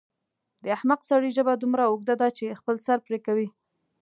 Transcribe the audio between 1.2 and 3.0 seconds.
ژبه دومره اوږده ده چې خپل سر